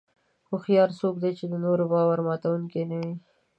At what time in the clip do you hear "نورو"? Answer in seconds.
1.65-1.83